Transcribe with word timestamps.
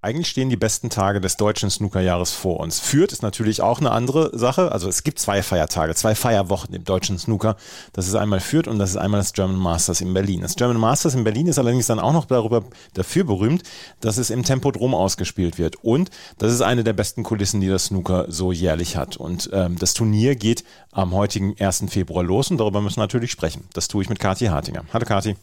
Eigentlich 0.00 0.28
stehen 0.28 0.48
die 0.48 0.56
besten 0.56 0.90
Tage 0.90 1.20
des 1.20 1.36
deutschen 1.36 1.70
Snookerjahres 1.70 2.30
vor 2.30 2.60
uns. 2.60 2.78
Fürth 2.78 3.10
ist 3.10 3.22
natürlich 3.22 3.62
auch 3.62 3.80
eine 3.80 3.90
andere 3.90 4.30
Sache. 4.38 4.70
Also 4.70 4.88
es 4.88 5.02
gibt 5.02 5.18
zwei 5.18 5.42
Feiertage, 5.42 5.92
zwei 5.96 6.14
Feierwochen 6.14 6.72
im 6.72 6.84
deutschen 6.84 7.18
Snooker. 7.18 7.56
Das 7.94 8.06
ist 8.06 8.14
einmal 8.14 8.38
Fürth 8.38 8.68
und 8.68 8.78
das 8.78 8.90
ist 8.90 8.96
einmal 8.96 9.18
das 9.18 9.32
German 9.32 9.56
Masters 9.56 10.00
in 10.00 10.14
Berlin. 10.14 10.42
Das 10.42 10.54
German 10.54 10.76
Masters 10.76 11.16
in 11.16 11.24
Berlin 11.24 11.48
ist 11.48 11.58
allerdings 11.58 11.88
dann 11.88 11.98
auch 11.98 12.12
noch 12.12 12.26
darüber, 12.26 12.62
dafür 12.94 13.24
berühmt, 13.24 13.64
dass 14.00 14.18
es 14.18 14.30
im 14.30 14.44
Tempodrom 14.44 14.94
ausgespielt 14.94 15.58
wird. 15.58 15.82
Und 15.82 16.10
das 16.38 16.52
ist 16.52 16.60
eine 16.60 16.84
der 16.84 16.92
besten 16.92 17.24
Kulissen, 17.24 17.60
die 17.60 17.68
das 17.68 17.86
Snooker 17.86 18.26
so 18.28 18.52
jährlich 18.52 18.96
hat. 18.96 19.16
Und 19.16 19.50
ähm, 19.52 19.80
das 19.80 19.94
Turnier 19.94 20.36
geht 20.36 20.62
am 20.92 21.12
heutigen 21.12 21.56
1. 21.58 21.86
Februar 21.88 22.22
los 22.22 22.52
und 22.52 22.58
darüber 22.58 22.80
müssen 22.80 22.98
wir 22.98 23.02
natürlich 23.02 23.32
sprechen. 23.32 23.64
Das 23.72 23.88
tue 23.88 24.04
ich 24.04 24.08
mit 24.08 24.20
Kathi 24.20 24.46
Hartinger. 24.46 24.84
Hallo 24.92 25.04
Kathi. 25.04 25.34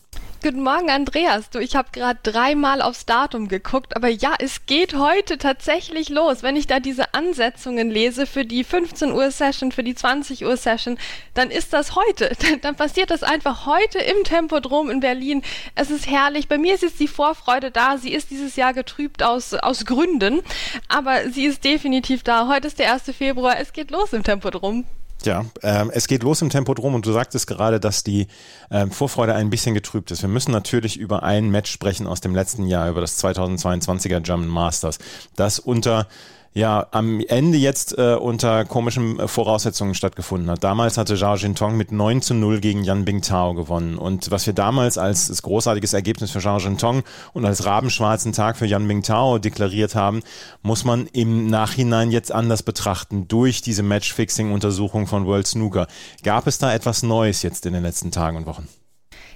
Guten 0.45 0.61
Morgen, 0.61 0.91
Andreas. 0.91 1.49
Du, 1.49 1.57
ich 1.57 1.75
habe 1.75 1.87
gerade 1.91 2.19
dreimal 2.21 2.83
aufs 2.83 3.07
Datum 3.07 3.47
geguckt, 3.47 3.95
aber 3.95 4.09
ja, 4.09 4.35
es 4.45 4.67
geht 4.67 4.93
heute 4.93 5.39
tatsächlich 5.39 6.09
los. 6.09 6.43
Wenn 6.43 6.55
ich 6.55 6.67
da 6.67 6.79
diese 6.79 7.15
Ansetzungen 7.15 7.89
lese 7.89 8.27
für 8.27 8.45
die 8.45 8.63
15 8.63 9.11
Uhr 9.11 9.31
Session, 9.31 9.71
für 9.71 9.83
die 9.83 9.95
20 9.95 10.45
Uhr 10.45 10.55
Session, 10.55 10.99
dann 11.33 11.49
ist 11.49 11.73
das 11.73 11.95
heute. 11.95 12.31
Dann 12.61 12.75
passiert 12.75 13.09
das 13.09 13.23
einfach 13.23 13.65
heute 13.65 13.97
im 13.97 14.23
Tempodrom 14.23 14.91
in 14.91 14.99
Berlin. 14.99 15.41
Es 15.73 15.89
ist 15.89 16.07
herrlich. 16.07 16.47
Bei 16.47 16.59
mir 16.59 16.75
ist 16.75 16.83
jetzt 16.83 16.99
die 16.99 17.07
Vorfreude 17.07 17.71
da. 17.71 17.97
Sie 17.97 18.13
ist 18.13 18.29
dieses 18.29 18.55
Jahr 18.55 18.73
getrübt 18.73 19.23
aus, 19.23 19.55
aus 19.55 19.85
Gründen, 19.85 20.43
aber 20.87 21.29
sie 21.31 21.45
ist 21.45 21.63
definitiv 21.63 22.21
da. 22.21 22.47
Heute 22.47 22.67
ist 22.67 22.77
der 22.77 22.93
1. 22.93 23.15
Februar. 23.17 23.59
Es 23.59 23.73
geht 23.73 23.89
los 23.89 24.13
im 24.13 24.21
Tempodrom. 24.21 24.85
Ja, 25.25 25.45
ähm, 25.63 25.91
es 25.93 26.07
geht 26.07 26.23
los 26.23 26.41
im 26.41 26.49
Tempodrom 26.49 26.93
und 26.95 27.05
du 27.05 27.11
sagtest 27.11 27.47
gerade, 27.47 27.79
dass 27.79 28.03
die 28.03 28.27
ähm, 28.71 28.91
Vorfreude 28.91 29.33
ein 29.33 29.49
bisschen 29.49 29.73
getrübt 29.73 30.11
ist. 30.11 30.21
Wir 30.21 30.29
müssen 30.29 30.51
natürlich 30.51 30.97
über 30.97 31.23
ein 31.23 31.49
Match 31.49 31.71
sprechen 31.71 32.07
aus 32.07 32.21
dem 32.21 32.35
letzten 32.35 32.67
Jahr, 32.67 32.89
über 32.89 33.01
das 33.01 33.23
2022er 33.23 34.21
German 34.21 34.47
Masters, 34.47 34.99
das 35.35 35.59
unter 35.59 36.07
ja 36.55 36.87
am 36.91 37.19
Ende 37.19 37.57
jetzt 37.57 37.97
äh, 37.97 38.15
unter 38.15 38.63
komischen 38.63 39.19
äh, 39.19 39.27
Voraussetzungen 39.27 39.93
stattgefunden 39.93 40.49
hat. 40.49 40.63
Damals 40.63 40.97
hatte 40.97 41.17
Zhao 41.17 41.35
Jintong 41.35 41.75
mit 41.75 41.91
9 41.91 42.21
zu 42.21 42.33
0 42.33 42.61
gegen 42.61 42.83
Yan 42.83 43.03
Bingtao 43.03 43.53
gewonnen. 43.53 43.97
Und 43.97 44.31
was 44.31 44.47
wir 44.47 44.53
damals 44.53 44.97
als 44.97 45.41
großartiges 45.41 45.93
Ergebnis 45.93 46.31
für 46.31 46.39
Zhao 46.39 46.57
Jintong 46.57 47.03
und 47.33 47.45
als 47.45 47.65
rabenschwarzen 47.65 48.31
Tag 48.31 48.55
für 48.55 48.65
Yan 48.65 48.87
Bingtao 48.87 49.37
deklariert 49.37 49.95
haben, 49.95 50.23
muss 50.61 50.85
man 50.85 51.07
im 51.07 51.47
Nachhinein 51.47 52.09
jetzt 52.09 52.31
anders 52.31 52.63
betrachten 52.63 53.27
durch 53.27 53.61
diese 53.61 53.83
Matchfixing-Untersuchung 53.83 55.07
von 55.07 55.25
World 55.25 55.47
Snooker. 55.47 55.87
Gab 56.23 56.47
es 56.47 56.57
da 56.57 56.73
etwas 56.73 57.03
Neues 57.03 57.43
jetzt 57.43 57.65
in 57.65 57.73
den 57.73 57.83
letzten 57.83 58.11
Tagen 58.11 58.37
und 58.37 58.45
Wochen? 58.45 58.69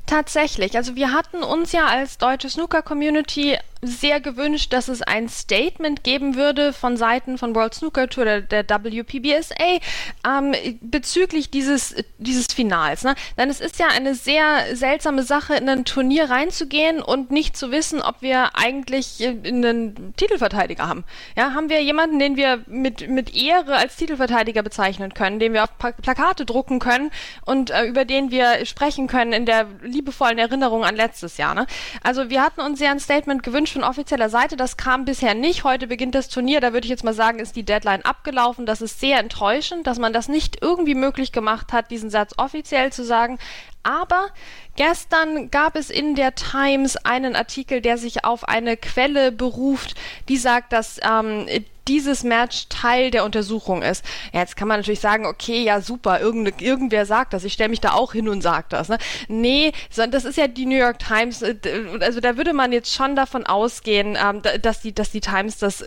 Tatsächlich. 0.06 0.76
Also 0.76 0.96
wir 0.96 1.12
hatten 1.12 1.44
uns 1.44 1.72
ja 1.74 1.86
als 1.86 2.18
deutsche 2.18 2.50
Snooker-Community 2.50 3.58
sehr 3.82 4.20
gewünscht, 4.20 4.74
dass 4.74 4.88
es 4.88 5.02
ein 5.02 5.30
Statement 5.30 6.04
geben 6.04 6.36
würde 6.36 6.74
von 6.74 6.98
Seiten 6.98 7.38
von 7.38 7.56
World 7.56 7.74
Snooker 7.74 8.10
Tour, 8.10 8.26
der, 8.26 8.64
der 8.64 8.84
WPBSA, 8.84 9.80
ähm, 10.28 10.54
bezüglich 10.82 11.50
dieses, 11.50 11.96
dieses 12.18 12.48
Finals. 12.48 13.04
Ne? 13.04 13.16
Denn 13.38 13.50
es 13.50 13.62
ist 13.62 13.80
ja 13.80 13.88
eine 13.88 14.16
sehr 14.16 14.76
seltsame 14.76 15.24
Sache, 15.24 15.56
in 15.56 15.70
ein 15.70 15.86
Turnier 15.86 16.30
reinzugehen 16.30 17.02
und 17.02 17.32
nicht 17.32 17.56
zu 17.56 17.72
wissen, 17.72 18.02
ob 18.02 18.22
wir 18.22 18.56
eigentlich 18.56 19.26
einen 19.26 20.14
Titelverteidiger 20.18 20.88
haben. 20.88 21.06
Ja, 21.38 21.54
haben 21.54 21.70
wir 21.70 21.82
jemanden, 21.82 22.20
den 22.20 22.36
wir 22.36 22.64
mit, 22.68 23.10
mit 23.10 23.36
Ehre 23.36 23.76
als 23.78 23.96
Titelverteidiger 23.96 24.62
bezeichnen 24.62 25.14
können, 25.14 25.40
den 25.40 25.54
wir 25.54 25.64
auf 25.64 25.78
Plakate 25.78 26.46
drucken 26.46 26.80
können 26.80 27.12
und 27.46 27.70
äh, 27.70 27.86
über 27.86 28.04
den 28.04 28.32
wir 28.32 28.66
sprechen 28.66 29.08
können 29.08 29.32
in 29.32 29.46
der 29.46 29.68
liebevollen 29.82 30.38
Erinnerung 30.38 30.84
an 30.84 30.96
letztes 30.96 31.38
Jahr. 31.38 31.56
Ne? 31.56 31.66
Also 32.04 32.30
wir 32.30 32.42
hatten 32.42 32.62
uns 32.62 32.80
ja 32.80 32.92
ein 32.92 33.00
Statement 33.00 33.44
gewünscht, 33.44 33.69
Wunsch 33.70 33.74
von 33.74 33.84
offizieller 33.84 34.30
Seite. 34.30 34.56
Das 34.56 34.78
kam 34.78 35.06
bisher 35.06 35.36
nicht. 35.36 35.64
Heute 35.64 35.86
beginnt 35.86 36.16
das 36.16 36.28
Turnier. 36.28 36.60
Da 36.60 36.74
würde 36.74 36.86
ich 36.86 36.90
jetzt 36.90 37.04
mal 37.04 37.14
sagen, 37.14 37.40
ist 37.40 37.56
die 37.56 37.64
Deadline 37.64 38.04
abgelaufen. 38.04 38.66
Das 38.66 38.82
ist 38.82 39.00
sehr 39.00 39.20
enttäuschend, 39.20 39.86
dass 39.86 40.00
man 40.00 40.12
das 40.12 40.28
nicht 40.28 40.58
irgendwie 40.62 40.96
möglich 40.96 41.32
gemacht 41.32 41.72
hat, 41.72 41.92
diesen 41.92 42.10
Satz 42.10 42.34
offiziell 42.38 42.92
zu 42.92 43.04
sagen. 43.04 43.38
Aber 43.84 44.30
gestern 44.76 45.52
gab 45.52 45.76
es 45.76 45.90
in 45.90 46.16
der 46.16 46.34
Times 46.36 46.98
einen 46.98 47.36
Artikel, 47.36 47.82
der 47.82 47.98
sich 47.98 48.26
auf 48.26 48.48
eine 48.48 48.76
Quelle 48.76 49.32
beruft, 49.32 49.96
die 50.30 50.38
sagt, 50.38 50.74
dass 50.74 51.00
ähm, 51.08 51.48
dieses 51.90 52.24
Match 52.24 52.68
Teil 52.70 53.10
der 53.10 53.26
Untersuchung 53.26 53.82
ist. 53.82 54.06
Ja, 54.32 54.42
jetzt 54.42 54.56
kann 54.56 54.68
man 54.68 54.80
natürlich 54.80 55.00
sagen, 55.00 55.26
okay, 55.26 55.64
ja 55.64 55.82
super, 55.82 56.22
irgend, 56.22 56.62
irgendwer 56.62 57.06
sagt 57.06 57.34
das, 57.34 57.44
ich 57.44 57.54
stelle 57.54 57.70
mich 57.70 57.82
da 57.82 57.94
auch 57.94 58.14
hin 58.14 58.30
und 58.30 58.42
sage 58.42 58.68
das. 58.70 58.90
Ne? 58.90 59.00
Nee, 59.28 59.74
das 60.12 60.24
ist 60.24 60.38
ja 60.38 60.48
die 60.48 60.68
New 60.68 60.78
York 60.78 61.00
Times, 61.00 61.42
äh, 61.42 61.56
also 62.00 62.20
da 62.20 62.38
würde 62.38 62.54
man 62.54 62.72
jetzt 62.72 62.94
schon 62.94 63.16
davon 63.16 63.46
ausgehen, 63.46 64.18
ähm, 64.22 64.42
dass, 64.62 64.82
die, 64.82 64.94
dass 64.94 65.12
die 65.12 65.20
Times 65.20 65.58
das 65.58 65.86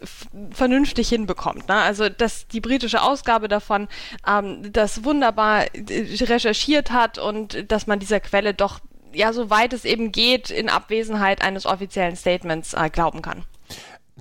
vernünftig 0.50 1.08
hinbekommt. 1.08 1.68
Ne? 1.68 1.76
Also 1.76 2.08
dass 2.08 2.48
die 2.48 2.60
britische 2.60 3.02
Ausgabe 3.02 3.46
davon 3.46 3.86
ähm, 4.26 4.72
das 4.72 5.04
wunderbar 5.04 5.66
äh, 5.74 6.24
recherchiert 6.24 6.90
hat 6.90 7.18
und 7.18 7.70
dass 7.70 7.86
man 7.86 8.00
dieser 8.00 8.20
Quelle 8.20 8.54
doch 8.54 8.80
ja, 9.14 9.32
soweit 9.32 9.74
es 9.74 9.84
eben 9.84 10.10
geht, 10.10 10.50
in 10.50 10.70
Abwesenheit 10.70 11.42
eines 11.42 11.66
offiziellen 11.66 12.16
Statements 12.16 12.72
äh, 12.72 12.88
glauben 12.90 13.20
kann. 13.20 13.44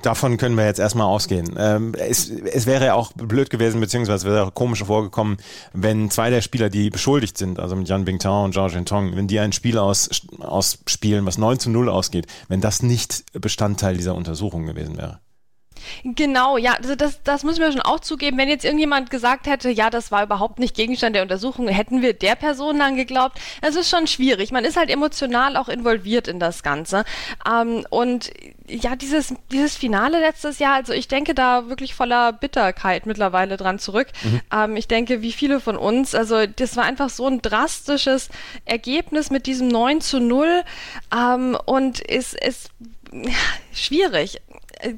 Davon 0.02 0.38
können 0.38 0.56
wir 0.56 0.66
jetzt 0.66 0.80
erstmal 0.80 1.08
ausgehen. 1.08 1.54
Ähm, 1.58 1.94
es, 1.96 2.30
es 2.30 2.66
wäre 2.66 2.86
ja 2.86 2.94
auch 2.94 3.12
blöd 3.14 3.50
gewesen, 3.50 3.82
beziehungsweise 3.82 4.28
wäre 4.28 4.46
auch 4.48 4.54
komisch 4.54 4.84
vorgekommen, 4.84 5.38
wenn 5.74 6.10
zwei 6.10 6.30
der 6.30 6.42
Spieler, 6.42 6.70
die 6.70 6.90
beschuldigt 6.90 7.38
sind, 7.38 7.60
also 7.60 7.76
mit 7.76 7.88
Jan 7.88 8.06
Bingtao 8.06 8.44
und 8.44 8.54
Zhao 8.54 8.68
Jintong, 8.68 9.16
wenn 9.16 9.28
die 9.28 9.40
ein 9.40 9.52
Spiel 9.52 9.78
aus, 9.78 10.10
ausspielen, 10.40 11.26
was 11.26 11.38
9 11.38 11.60
zu 11.60 11.70
0 11.70 11.90
ausgeht, 11.90 12.28
wenn 12.48 12.62
das 12.62 12.82
nicht 12.82 13.24
Bestandteil 13.34 13.98
dieser 13.98 14.16
Untersuchung 14.16 14.66
gewesen 14.66 14.98
wäre. 14.98 15.20
Genau, 16.04 16.58
ja, 16.58 16.74
also 16.74 16.96
das, 16.96 17.24
das 17.24 17.44
müssen 17.44 17.62
wir 17.62 17.72
schon 17.72 17.82
auch 17.82 18.00
zugeben. 18.00 18.38
Wenn 18.38 18.50
jetzt 18.50 18.66
irgendjemand 18.66 19.10
gesagt 19.10 19.48
hätte, 19.48 19.70
ja, 19.70 19.90
das 19.90 20.12
war 20.12 20.24
überhaupt 20.24 20.60
nicht 20.60 20.76
Gegenstand 20.76 21.16
der 21.16 21.24
Untersuchung, 21.24 21.68
hätten 21.68 22.02
wir 22.02 22.14
der 22.14 22.36
Person 22.36 22.80
dann 22.80 22.96
geglaubt. 22.96 23.40
Es 23.62 23.76
ist 23.76 23.90
schon 23.90 24.08
schwierig. 24.08 24.52
Man 24.52 24.66
ist 24.66 24.78
halt 24.78 24.90
emotional 24.90 25.58
auch 25.58 25.70
involviert 25.70 26.28
in 26.28 26.40
das 26.40 26.64
Ganze. 26.64 27.04
Ähm, 27.50 27.86
und 27.90 28.32
ja, 28.68 28.96
dieses, 28.96 29.34
dieses 29.52 29.76
Finale 29.76 30.20
letztes 30.20 30.60
Jahr, 30.60 30.76
also 30.76 30.94
ich 30.94 31.08
denke 31.08 31.34
da 31.34 31.68
wirklich 31.68 31.94
voller 31.94 32.32
Bitterkeit 32.32 33.06
mittlerweile 33.06 33.58
dran 33.58 33.80
zurück. 33.80 34.08
Mhm. 34.24 34.42
Ähm, 34.54 34.76
ich 34.78 34.88
denke, 34.88 35.22
wie 35.22 35.32
viele 35.32 35.60
von 35.60 35.78
uns, 35.78 36.16
also 36.16 36.46
das 36.46 36.78
war 36.78 36.86
einfach 36.86 37.10
so 37.10 37.28
ein 37.28 37.42
drastisches 37.42 38.30
Ergebnis 38.66 39.30
mit 39.30 39.46
diesem 39.46 39.68
9 39.68 40.02
zu 40.02 40.20
0 40.20 40.64
ähm, 41.14 41.58
und 41.66 42.08
es 42.10 42.34
ist 42.34 42.72
schwierig 43.74 44.42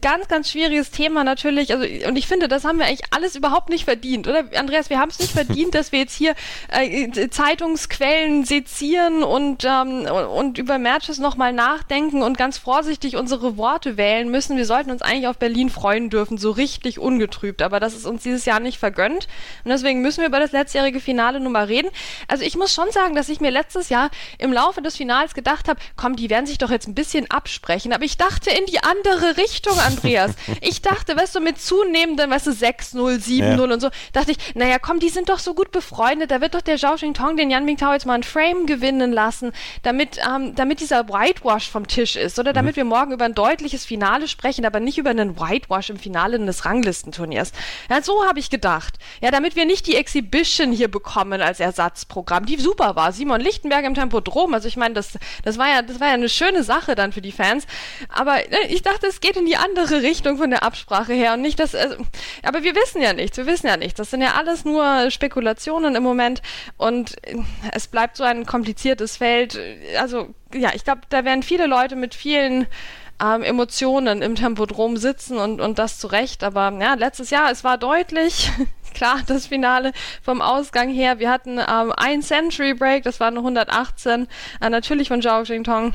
ganz, 0.01 0.27
ganz 0.27 0.49
schwieriges 0.49 0.91
Thema 0.91 1.23
natürlich. 1.23 1.73
Also, 1.73 1.85
und 2.07 2.15
ich 2.15 2.27
finde, 2.27 2.47
das 2.47 2.65
haben 2.65 2.79
wir 2.79 2.85
eigentlich 2.85 3.07
alles 3.11 3.35
überhaupt 3.35 3.69
nicht 3.69 3.85
verdient, 3.85 4.27
oder? 4.27 4.45
Andreas, 4.55 4.89
wir 4.89 4.99
haben 4.99 5.09
es 5.09 5.19
nicht 5.19 5.31
verdient, 5.33 5.75
dass 5.75 5.91
wir 5.91 5.99
jetzt 5.99 6.15
hier 6.15 6.35
äh, 6.69 7.29
Zeitungsquellen 7.29 8.45
sezieren 8.45 9.23
und, 9.23 9.65
ähm, 9.65 10.05
und 10.05 10.57
über 10.57 10.77
Matches 10.77 11.19
nochmal 11.19 11.53
nachdenken 11.53 12.23
und 12.23 12.37
ganz 12.37 12.57
vorsichtig 12.57 13.15
unsere 13.15 13.57
Worte 13.57 13.97
wählen 13.97 14.29
müssen. 14.29 14.57
Wir 14.57 14.65
sollten 14.65 14.91
uns 14.91 15.01
eigentlich 15.01 15.27
auf 15.27 15.37
Berlin 15.37 15.69
freuen 15.69 16.09
dürfen, 16.09 16.37
so 16.37 16.51
richtig 16.51 16.99
ungetrübt. 16.99 17.61
Aber 17.61 17.79
das 17.79 17.95
ist 17.95 18.05
uns 18.05 18.23
dieses 18.23 18.45
Jahr 18.45 18.59
nicht 18.59 18.77
vergönnt. 18.77 19.27
Und 19.63 19.71
deswegen 19.71 20.01
müssen 20.01 20.21
wir 20.21 20.27
über 20.27 20.39
das 20.39 20.51
letztjährige 20.51 20.99
Finale 20.99 21.39
nun 21.39 21.51
mal 21.51 21.65
reden. 21.65 21.89
Also 22.27 22.43
ich 22.43 22.55
muss 22.55 22.73
schon 22.73 22.91
sagen, 22.91 23.15
dass 23.15 23.29
ich 23.29 23.41
mir 23.41 23.51
letztes 23.51 23.89
Jahr 23.89 24.09
im 24.37 24.53
Laufe 24.53 24.81
des 24.81 24.97
Finals 24.97 25.33
gedacht 25.33 25.67
habe, 25.67 25.79
komm, 25.95 26.15
die 26.15 26.29
werden 26.29 26.45
sich 26.45 26.57
doch 26.57 26.69
jetzt 26.69 26.87
ein 26.87 26.95
bisschen 26.95 27.29
absprechen. 27.29 27.93
Aber 27.93 28.03
ich 28.03 28.17
dachte 28.17 28.49
in 28.49 28.65
die 28.65 28.79
andere 28.79 29.37
Richtung. 29.37 29.72
Entschuldigung, 29.73 29.79
Andreas. 29.79 30.31
Ich 30.61 30.81
dachte, 30.81 31.15
weißt 31.15 31.35
du, 31.35 31.39
mit 31.39 31.59
zunehmendem, 31.59 32.29
weißt 32.29 32.47
du, 32.47 32.51
6-0, 32.51 33.19
7-0 33.19 33.67
ja. 33.67 33.73
und 33.73 33.79
so, 33.79 33.89
dachte 34.11 34.31
ich, 34.31 34.55
naja, 34.55 34.79
komm, 34.79 34.99
die 34.99 35.09
sind 35.09 35.29
doch 35.29 35.39
so 35.39 35.53
gut 35.53 35.71
befreundet, 35.71 36.31
da 36.31 36.41
wird 36.41 36.55
doch 36.55 36.61
der 36.61 36.77
Zhao 36.77 36.95
Tong 36.95 37.37
den 37.37 37.49
Yan 37.49 37.65
Bingtao 37.65 37.93
jetzt 37.93 38.05
mal 38.05 38.13
ein 38.13 38.23
Frame 38.23 38.65
gewinnen 38.65 39.11
lassen, 39.11 39.51
damit, 39.83 40.17
ähm, 40.17 40.55
damit 40.55 40.79
dieser 40.79 41.09
Whitewash 41.09 41.69
vom 41.69 41.87
Tisch 41.87 42.15
ist, 42.15 42.39
oder 42.39 42.53
damit 42.53 42.75
mhm. 42.75 42.77
wir 42.77 42.85
morgen 42.85 43.11
über 43.11 43.25
ein 43.25 43.33
deutliches 43.33 43.85
Finale 43.85 44.27
sprechen, 44.27 44.65
aber 44.65 44.79
nicht 44.79 44.97
über 44.97 45.09
einen 45.09 45.39
Whitewash 45.39 45.89
im 45.89 45.97
Finale 45.97 46.37
eines 46.37 46.65
Ranglistenturniers. 46.65 47.51
Ja, 47.89 48.01
so 48.01 48.25
habe 48.25 48.39
ich 48.39 48.49
gedacht. 48.49 48.95
Ja, 49.21 49.31
damit 49.31 49.55
wir 49.55 49.65
nicht 49.65 49.87
die 49.87 49.95
Exhibition 49.95 50.71
hier 50.71 50.89
bekommen 50.89 51.41
als 51.41 51.59
Ersatzprogramm, 51.59 52.45
die 52.45 52.57
super 52.57 52.95
war. 52.95 53.11
Simon 53.11 53.41
Lichtenberg 53.41 53.85
im 53.85 53.93
Tempodrom, 53.93 54.53
also 54.53 54.67
ich 54.67 54.77
meine, 54.77 54.93
das, 54.93 55.17
das 55.43 55.57
war 55.57 55.67
ja, 55.67 55.81
das 55.81 55.99
war 55.99 56.07
ja 56.07 56.13
eine 56.13 56.29
schöne 56.29 56.63
Sache 56.63 56.95
dann 56.95 57.11
für 57.11 57.21
die 57.21 57.31
Fans, 57.31 57.65
aber 58.09 58.39
äh, 58.51 58.67
ich 58.69 58.81
dachte, 58.81 59.07
es 59.07 59.19
geht 59.19 59.35
in 59.35 59.45
die 59.45 59.57
andere 59.63 60.01
Richtung 60.01 60.37
von 60.37 60.49
der 60.49 60.63
Absprache 60.63 61.13
her 61.13 61.33
und 61.33 61.41
nicht 61.41 61.59
das. 61.59 61.75
Also, 61.75 61.97
aber 62.43 62.63
wir 62.63 62.75
wissen 62.75 63.01
ja 63.01 63.13
nichts, 63.13 63.37
wir 63.37 63.45
wissen 63.45 63.67
ja 63.67 63.77
nichts. 63.77 63.97
Das 63.97 64.11
sind 64.11 64.21
ja 64.21 64.33
alles 64.33 64.65
nur 64.65 65.09
Spekulationen 65.11 65.95
im 65.95 66.03
Moment 66.03 66.41
und 66.77 67.15
es 67.71 67.87
bleibt 67.87 68.17
so 68.17 68.23
ein 68.23 68.45
kompliziertes 68.45 69.17
Feld. 69.17 69.59
Also 69.99 70.33
ja, 70.53 70.71
ich 70.73 70.83
glaube, 70.83 71.01
da 71.09 71.25
werden 71.25 71.43
viele 71.43 71.67
Leute 71.67 71.95
mit 71.95 72.15
vielen 72.15 72.67
ähm, 73.21 73.43
Emotionen 73.43 74.21
im 74.21 74.35
Tempodrom 74.35 74.97
sitzen 74.97 75.37
und, 75.37 75.61
und 75.61 75.79
das 75.79 75.99
zu 75.99 76.07
Recht. 76.07 76.43
Aber 76.43 76.71
ja, 76.79 76.95
letztes 76.95 77.29
Jahr, 77.29 77.51
es 77.51 77.63
war 77.63 77.77
deutlich, 77.77 78.51
klar, 78.93 79.19
das 79.27 79.47
Finale 79.47 79.91
vom 80.21 80.41
Ausgang 80.41 80.89
her. 80.89 81.19
Wir 81.19 81.29
hatten 81.29 81.59
ähm, 81.59 81.93
ein 81.95 82.21
Century 82.21 82.73
Break, 82.73 83.03
das 83.03 83.19
war 83.19 83.27
eine 83.27 83.39
118, 83.39 84.27
äh, 84.61 84.69
natürlich 84.69 85.07
von 85.07 85.21
Zhao 85.21 85.43
Jingtong. 85.43 85.93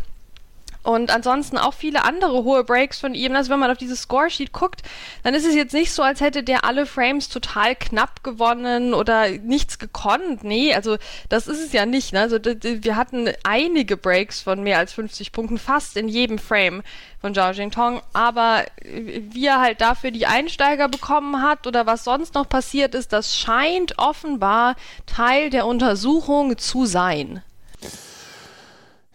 Und 0.82 1.10
ansonsten 1.10 1.58
auch 1.58 1.74
viele 1.74 2.04
andere 2.04 2.44
hohe 2.44 2.64
Breaks 2.64 3.00
von 3.00 3.14
ihm. 3.14 3.34
Also 3.34 3.50
wenn 3.50 3.58
man 3.58 3.70
auf 3.70 3.78
dieses 3.78 4.02
Scoresheet 4.02 4.52
guckt, 4.52 4.82
dann 5.22 5.34
ist 5.34 5.44
es 5.44 5.54
jetzt 5.54 5.74
nicht 5.74 5.92
so, 5.92 6.02
als 6.02 6.20
hätte 6.20 6.42
der 6.42 6.64
alle 6.64 6.86
Frames 6.86 7.28
total 7.28 7.74
knapp 7.74 8.22
gewonnen 8.22 8.94
oder 8.94 9.28
nichts 9.28 9.78
gekonnt. 9.78 10.44
Nee, 10.44 10.74
also 10.74 10.96
das 11.28 11.46
ist 11.46 11.62
es 11.62 11.72
ja 11.72 11.84
nicht. 11.84 12.12
Ne? 12.12 12.20
Also 12.20 12.38
wir 12.38 12.96
hatten 12.96 13.28
einige 13.42 13.96
Breaks 13.96 14.40
von 14.40 14.62
mehr 14.62 14.78
als 14.78 14.92
50 14.92 15.32
Punkten, 15.32 15.58
fast 15.58 15.96
in 15.96 16.08
jedem 16.08 16.38
Frame 16.38 16.82
von 17.20 17.34
Zhao 17.34 17.50
Jingtong. 17.50 18.00
Aber 18.12 18.64
wie 18.84 19.46
er 19.46 19.60
halt 19.60 19.80
dafür 19.80 20.10
die 20.10 20.26
Einsteiger 20.26 20.88
bekommen 20.88 21.42
hat 21.42 21.66
oder 21.66 21.86
was 21.86 22.04
sonst 22.04 22.34
noch 22.34 22.48
passiert 22.48 22.94
ist, 22.94 23.12
das 23.12 23.36
scheint 23.36 23.98
offenbar 23.98 24.76
Teil 25.06 25.50
der 25.50 25.66
Untersuchung 25.66 26.56
zu 26.56 26.86
sein. 26.86 27.42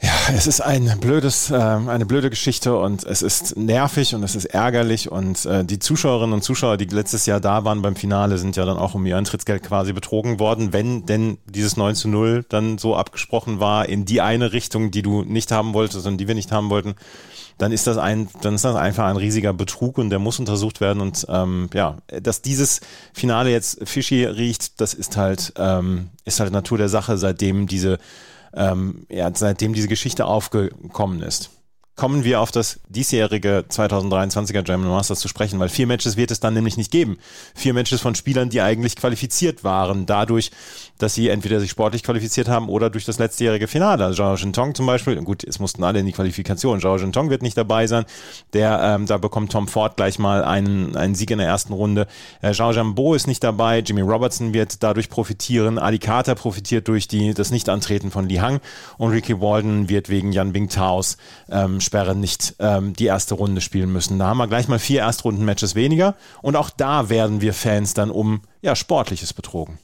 Ja, 0.04 0.12
es 0.36 0.48
ist 0.48 0.60
ein 0.60 0.98
blödes, 1.00 1.50
äh, 1.50 1.56
eine 1.56 2.06
blöde 2.06 2.30
Geschichte 2.30 2.78
und 2.78 3.06
es 3.06 3.22
ist 3.22 3.56
nervig 3.56 4.14
und 4.14 4.22
es 4.24 4.36
ist 4.36 4.44
ärgerlich 4.44 5.10
und 5.10 5.46
äh, 5.46 5.64
die 5.64 5.80
Zuschauerinnen 5.80 6.34
und 6.34 6.44
Zuschauer, 6.44 6.76
die 6.76 6.94
letztes 6.94 7.26
Jahr 7.26 7.40
da 7.40 7.64
waren 7.64 7.82
beim 7.82 7.96
Finale, 7.96 8.38
sind 8.38 8.58
ja 8.58 8.66
dann 8.66 8.78
auch 8.78 8.96
um 8.96 9.06
ihr 9.06 9.16
Eintrittsgeld 9.16 9.64
quasi 9.64 9.94
betrogen 9.94 10.42
worden, 10.42 10.74
wenn 10.74 11.06
denn 11.06 11.38
dieses 11.46 11.78
9 11.78 11.96
zu 11.96 12.10
0 12.10 12.44
dann 12.50 12.78
so 12.78 12.98
abgesprochen 12.98 13.62
war 13.62 13.88
in 13.88 14.04
die 14.04 14.20
eine 14.20 14.52
Richtung, 14.52 14.92
die 14.92 15.04
du 15.04 15.24
nicht 15.24 15.54
haben 15.54 15.74
wolltest 15.74 16.06
und 16.06 16.18
die 16.18 16.28
wir 16.28 16.36
nicht 16.36 16.52
haben 16.52 16.70
wollten, 16.70 16.96
dann 17.58 17.72
ist 17.72 17.88
das 17.88 17.98
ein, 17.98 18.28
dann 18.42 18.56
ist 18.56 18.66
das 18.66 18.76
einfach 18.76 19.06
ein 19.06 19.16
riesiger 19.16 19.54
Betrug 19.54 19.98
und 19.98 20.10
der 20.10 20.20
muss 20.20 20.38
untersucht 20.38 20.82
werden 20.82 21.02
und 21.02 21.26
ähm, 21.30 21.70
ja, 21.74 21.96
dass 22.22 22.42
dieses 22.42 22.82
Finale 23.14 23.52
jetzt 23.52 23.88
fishy 23.88 24.26
riecht, 24.26 24.82
das 24.82 24.94
ist 24.94 25.16
halt, 25.16 25.54
ähm, 25.56 26.10
ist 26.26 26.42
halt 26.42 26.52
Natur 26.52 26.78
der 26.78 26.90
Sache, 26.90 27.18
seitdem 27.18 27.68
diese 27.68 28.00
ähm, 28.56 29.06
ja, 29.10 29.32
seitdem 29.34 29.74
diese 29.74 29.88
Geschichte 29.88 30.26
aufgekommen 30.26 31.22
ist 31.22 31.52
kommen 31.96 32.24
wir 32.24 32.42
auf 32.42 32.52
das 32.52 32.80
diesjährige 32.90 33.66
2023er 33.70 34.64
German 34.64 34.90
Masters 34.90 35.20
zu 35.20 35.28
sprechen, 35.28 35.60
weil 35.60 35.70
vier 35.70 35.86
Matches 35.86 36.18
wird 36.18 36.32
es 36.32 36.40
dann 36.40 36.56
nämlich 36.56 36.76
nicht 36.76 36.92
geben. 36.92 37.20
Vier 37.54 37.76
Matches 37.76 38.02
von 38.02 38.16
Spielern, 38.16 38.50
die 38.50 38.62
eigentlich 38.62 38.96
qualifiziert 38.96 39.64
waren, 39.64 40.08
dadurch, 40.08 40.50
dass 40.98 41.14
sie 41.14 41.30
entweder 41.30 41.60
sich 41.60 41.70
sportlich 41.70 42.02
qualifiziert 42.02 42.48
haben 42.48 42.68
oder 42.68 42.90
durch 42.90 43.06
das 43.06 43.20
letztejährige 43.20 43.68
Finale. 43.68 44.06
Also 44.06 44.24
Zhao 44.24 44.38
Shintong 44.38 44.74
zum 44.74 44.88
Beispiel, 44.88 45.16
gut, 45.22 45.44
es 45.44 45.60
mussten 45.60 45.84
alle 45.84 46.00
in 46.00 46.08
die 46.08 46.14
Qualifikation. 46.14 46.82
Zhao 46.82 46.98
Shintong 46.98 47.30
wird 47.30 47.44
nicht 47.44 47.58
dabei 47.58 47.86
sein. 47.86 48.06
Der, 48.54 48.80
ähm, 48.82 49.06
da 49.06 49.20
bekommt 49.20 49.52
Tom 49.52 49.68
Ford 49.68 49.96
gleich 49.96 50.18
mal 50.18 50.44
einen, 50.44 50.96
einen 50.96 51.14
Sieg 51.14 51.30
in 51.30 51.38
der 51.38 51.48
ersten 51.48 51.74
Runde. 51.74 52.08
Äh, 52.42 52.54
Zhao 52.54 52.72
Jambo 52.72 53.14
ist 53.14 53.28
nicht 53.28 53.44
dabei. 53.44 53.80
Jimmy 53.80 54.02
Robertson 54.02 54.54
wird 54.54 54.82
dadurch 54.82 55.10
profitieren. 55.10 55.78
Ali 55.78 56.00
Carter 56.00 56.34
profitiert 56.34 56.88
durch 56.88 57.08
die, 57.08 57.36
das 57.36 57.52
Nichtantreten 57.52 58.10
von 58.10 58.28
Li 58.28 58.38
Hang 58.38 58.62
und 58.98 59.12
Ricky 59.12 59.40
Walden 59.40 59.90
wird 59.90 60.10
wegen 60.10 60.32
Yan 60.32 60.54
Bingtaos 60.54 61.18
ähm, 61.52 61.82
Sperre 61.84 62.16
nicht 62.16 62.56
ähm, 62.60 62.94
die 62.94 63.06
erste 63.06 63.36
Runde 63.36 63.62
spielen 63.62 63.92
müssen. 63.92 64.20
Da 64.20 64.28
haben 64.28 64.38
wir 64.38 64.48
gleich 64.48 64.68
mal 64.68 64.80
vier 64.80 65.02
Erstrunden-Matches 65.02 65.76
weniger 65.76 66.16
und 66.42 66.56
auch 66.56 66.70
da 66.70 67.10
werden 67.10 67.42
wir 67.42 67.54
Fans 67.54 67.94
dann 67.94 68.10
um 68.10 68.42
ja, 68.62 68.76
Sportliches 68.76 69.34
betrogen. 69.34 69.78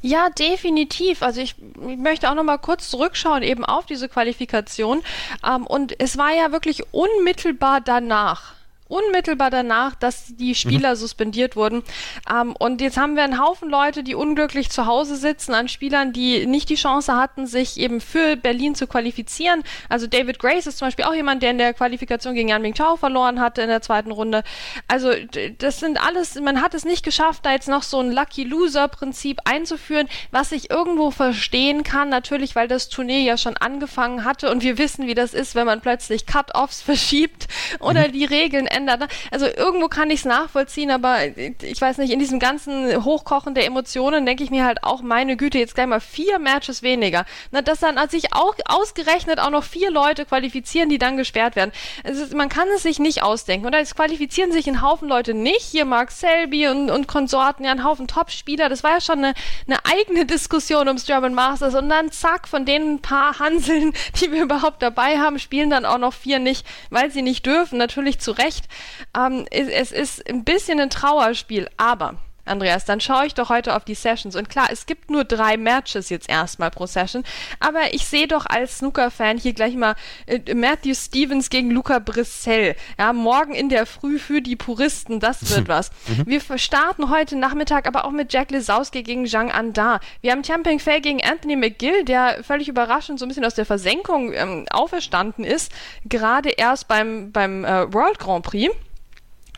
Ja, 0.00 0.30
definitiv. 0.30 1.22
Also 1.22 1.40
ich, 1.40 1.56
ich 1.88 1.96
möchte 1.96 2.30
auch 2.30 2.34
noch 2.34 2.44
mal 2.44 2.58
kurz 2.58 2.90
zurückschauen 2.90 3.42
eben 3.42 3.64
auf 3.64 3.86
diese 3.86 4.08
Qualifikation. 4.08 5.02
Ähm, 5.46 5.66
und 5.66 5.98
es 6.00 6.16
war 6.18 6.34
ja 6.34 6.52
wirklich 6.52 6.82
unmittelbar 6.92 7.80
danach 7.80 8.54
unmittelbar 8.92 9.50
danach, 9.50 9.94
dass 9.94 10.36
die 10.36 10.54
Spieler 10.54 10.90
mhm. 10.90 10.96
suspendiert 10.96 11.56
wurden. 11.56 11.82
Ähm, 12.30 12.54
und 12.58 12.82
jetzt 12.82 12.98
haben 12.98 13.16
wir 13.16 13.24
einen 13.24 13.40
Haufen 13.40 13.70
Leute, 13.70 14.02
die 14.02 14.14
unglücklich 14.14 14.68
zu 14.68 14.86
Hause 14.86 15.16
sitzen, 15.16 15.54
an 15.54 15.68
Spielern, 15.68 16.12
die 16.12 16.46
nicht 16.46 16.68
die 16.68 16.74
Chance 16.74 17.16
hatten, 17.16 17.46
sich 17.46 17.78
eben 17.80 18.02
für 18.02 18.36
Berlin 18.36 18.74
zu 18.74 18.86
qualifizieren. 18.86 19.62
Also 19.88 20.06
David 20.06 20.38
Grace 20.38 20.66
ist 20.66 20.78
zum 20.78 20.88
Beispiel 20.88 21.06
auch 21.06 21.14
jemand, 21.14 21.42
der 21.42 21.52
in 21.52 21.58
der 21.58 21.72
Qualifikation 21.72 22.34
gegen 22.34 22.50
Yan 22.50 22.60
Mingtao 22.60 22.96
verloren 22.96 23.40
hatte 23.40 23.62
in 23.62 23.68
der 23.68 23.80
zweiten 23.80 24.10
Runde. 24.10 24.44
Also 24.88 25.10
das 25.58 25.80
sind 25.80 25.98
alles, 25.98 26.34
man 26.34 26.60
hat 26.60 26.74
es 26.74 26.84
nicht 26.84 27.02
geschafft, 27.02 27.46
da 27.46 27.52
jetzt 27.52 27.68
noch 27.68 27.82
so 27.82 27.98
ein 27.98 28.12
Lucky 28.12 28.44
Loser-Prinzip 28.44 29.38
einzuführen, 29.44 30.08
was 30.30 30.52
ich 30.52 30.70
irgendwo 30.70 31.10
verstehen 31.10 31.82
kann, 31.82 32.10
natürlich, 32.10 32.54
weil 32.54 32.68
das 32.68 32.90
Turnier 32.90 33.20
ja 33.20 33.38
schon 33.38 33.56
angefangen 33.56 34.24
hatte 34.24 34.50
und 34.50 34.62
wir 34.62 34.76
wissen, 34.76 35.06
wie 35.06 35.14
das 35.14 35.32
ist, 35.32 35.54
wenn 35.54 35.64
man 35.64 35.80
plötzlich 35.80 36.26
Cut-Offs 36.26 36.82
verschiebt 36.82 37.48
oder 37.80 38.08
mhm. 38.08 38.12
die 38.12 38.24
Regeln 38.26 38.66
ändert 38.66 38.81
verändert. 38.82 39.00
Ne? 39.00 39.08
Also 39.30 39.46
irgendwo 39.46 39.88
kann 39.88 40.10
ich 40.10 40.20
es 40.20 40.24
nachvollziehen, 40.24 40.90
aber 40.90 41.18
ich 41.36 41.80
weiß 41.80 41.98
nicht, 41.98 42.12
in 42.12 42.18
diesem 42.18 42.38
ganzen 42.38 43.04
Hochkochen 43.04 43.54
der 43.54 43.66
Emotionen 43.66 44.26
denke 44.26 44.44
ich 44.44 44.50
mir 44.50 44.64
halt 44.64 44.82
auch, 44.82 45.02
meine 45.02 45.36
Güte, 45.36 45.58
jetzt 45.58 45.74
gleich 45.74 45.86
mal 45.86 46.00
vier 46.00 46.38
Matches 46.38 46.82
weniger. 46.82 47.24
Na, 47.50 47.62
dass 47.62 47.80
dann 47.80 47.98
sich 48.08 48.32
auch 48.32 48.54
ausgerechnet 48.66 49.38
auch 49.38 49.50
noch 49.50 49.64
vier 49.64 49.90
Leute 49.90 50.24
qualifizieren, 50.24 50.88
die 50.88 50.98
dann 50.98 51.16
gesperrt 51.16 51.56
werden. 51.56 51.72
Also 52.04 52.36
man 52.36 52.48
kann 52.48 52.68
es 52.74 52.82
sich 52.82 52.98
nicht 52.98 53.22
ausdenken. 53.22 53.66
Oder 53.66 53.80
es 53.80 53.94
qualifizieren 53.94 54.52
sich 54.52 54.66
ein 54.66 54.82
Haufen 54.82 55.08
Leute 55.08 55.34
nicht. 55.34 55.62
Hier 55.62 55.84
Mark 55.84 56.10
Selby 56.10 56.68
und, 56.68 56.90
und 56.90 57.06
Konsorten, 57.06 57.64
ja, 57.64 57.70
ein 57.70 57.84
Haufen 57.84 58.08
Top-Spieler. 58.08 58.68
Das 58.68 58.82
war 58.82 58.92
ja 58.92 59.00
schon 59.00 59.18
eine, 59.18 59.34
eine 59.66 59.78
eigene 59.84 60.26
Diskussion 60.26 60.88
ums 60.88 61.06
German 61.06 61.34
Masters. 61.34 61.74
Und 61.74 61.88
dann 61.88 62.10
zack, 62.10 62.48
von 62.48 62.64
den 62.64 63.00
paar 63.00 63.38
Hanseln, 63.38 63.92
die 64.20 64.32
wir 64.32 64.42
überhaupt 64.42 64.82
dabei 64.82 65.18
haben, 65.18 65.38
spielen 65.38 65.70
dann 65.70 65.84
auch 65.84 65.98
noch 65.98 66.12
vier 66.12 66.38
nicht, 66.38 66.66
weil 66.90 67.10
sie 67.10 67.22
nicht 67.22 67.46
dürfen. 67.46 67.78
Natürlich 67.78 68.18
zu 68.18 68.32
Recht. 68.32 68.66
Ähm, 69.16 69.46
es, 69.50 69.68
es 69.68 69.92
ist 69.92 70.28
ein 70.28 70.44
bisschen 70.44 70.80
ein 70.80 70.90
Trauerspiel, 70.90 71.68
aber 71.76 72.16
Andreas, 72.44 72.84
dann 72.84 73.00
schaue 73.00 73.26
ich 73.26 73.34
doch 73.34 73.50
heute 73.50 73.76
auf 73.76 73.84
die 73.84 73.94
Sessions. 73.94 74.34
Und 74.34 74.48
klar, 74.48 74.68
es 74.70 74.86
gibt 74.86 75.10
nur 75.10 75.24
drei 75.24 75.56
Matches 75.56 76.10
jetzt 76.10 76.28
erstmal 76.28 76.70
pro 76.70 76.86
Session. 76.86 77.22
Aber 77.60 77.94
ich 77.94 78.06
sehe 78.06 78.26
doch 78.26 78.46
als 78.46 78.78
Snooker-Fan 78.78 79.38
hier 79.38 79.52
gleich 79.52 79.76
mal 79.76 79.94
äh, 80.26 80.54
Matthew 80.54 80.94
Stevens 80.94 81.50
gegen 81.50 81.70
Luca 81.70 82.00
Brissell. 82.00 82.74
Ja, 82.98 83.12
morgen 83.12 83.54
in 83.54 83.68
der 83.68 83.86
Früh 83.86 84.18
für 84.18 84.42
die 84.42 84.56
Puristen, 84.56 85.20
das 85.20 85.50
wird 85.56 85.68
was. 85.68 85.90
Mhm. 86.08 86.24
Wir 86.26 86.40
starten 86.58 87.10
heute 87.10 87.36
Nachmittag 87.36 87.86
aber 87.86 88.04
auch 88.04 88.10
mit 88.10 88.32
Jack 88.32 88.50
Lisowski 88.50 89.02
gegen 89.02 89.26
Zhang 89.26 89.50
Anda. 89.52 90.00
Wir 90.20 90.32
haben 90.32 90.42
Tianping 90.42 90.80
Fei 90.80 90.98
gegen 90.98 91.22
Anthony 91.22 91.56
McGill, 91.56 92.04
der 92.04 92.42
völlig 92.42 92.68
überraschend 92.68 93.18
so 93.18 93.24
ein 93.24 93.28
bisschen 93.28 93.44
aus 93.44 93.54
der 93.54 93.66
Versenkung 93.66 94.32
ähm, 94.32 94.66
auferstanden 94.70 95.44
ist. 95.44 95.72
Gerade 96.04 96.50
erst 96.50 96.88
beim, 96.88 97.30
beim 97.30 97.64
äh, 97.64 97.92
World 97.92 98.18
Grand 98.18 98.44
Prix. 98.44 98.74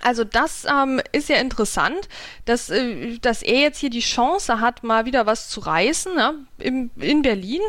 Also 0.04 0.22
das 0.22 0.66
ähm, 0.70 1.00
ist 1.12 1.30
ja 1.30 1.36
interessant, 1.36 2.10
dass, 2.44 2.68
äh, 2.68 3.18
dass 3.20 3.42
er 3.42 3.60
jetzt 3.60 3.78
hier 3.78 3.88
die 3.88 4.00
Chance 4.00 4.60
hat, 4.60 4.84
mal 4.84 5.06
wieder 5.06 5.24
was 5.24 5.48
zu 5.48 5.60
reißen 5.60 6.14
ne, 6.14 6.34
im, 6.58 6.90
in 6.96 7.22
Berlin. 7.22 7.62